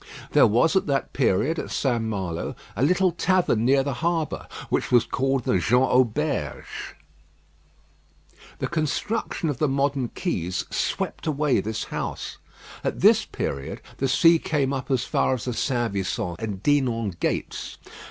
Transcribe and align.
There 0.31 0.47
was 0.47 0.75
at 0.75 0.87
that 0.87 1.13
period, 1.13 1.59
at 1.59 1.69
St. 1.69 2.01
Malo, 2.03 2.55
a 2.75 2.81
little 2.81 3.11
tavern 3.11 3.63
near 3.63 3.83
the 3.83 3.93
harbour, 4.01 4.47
which 4.69 4.91
was 4.91 5.05
called 5.05 5.43
the 5.43 5.59
"Jean 5.59 5.83
Auberge." 5.83 6.95
The 8.57 8.65
construction 8.65 9.47
of 9.47 9.59
the 9.59 9.67
modern 9.67 10.09
quays 10.15 10.65
swept 10.71 11.27
away 11.27 11.59
this 11.61 11.83
house. 11.83 12.39
At 12.83 13.01
this 13.01 13.25
period, 13.25 13.79
the 13.97 14.07
sea 14.07 14.39
came 14.39 14.73
up 14.73 14.89
as 14.89 15.03
far 15.03 15.35
as 15.35 15.45
the 15.45 15.53
St. 15.53 15.93
Vincent 15.93 16.39
and 16.39 16.63
Dinan 16.63 17.09
gates. 17.19 17.77